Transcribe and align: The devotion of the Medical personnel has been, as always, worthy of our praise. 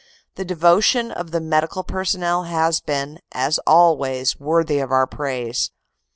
The 0.33 0.43
devotion 0.43 1.11
of 1.11 1.29
the 1.29 1.39
Medical 1.39 1.83
personnel 1.83 2.45
has 2.45 2.79
been, 2.79 3.19
as 3.33 3.59
always, 3.67 4.39
worthy 4.39 4.79
of 4.79 4.91
our 4.91 5.05
praise. 5.05 5.69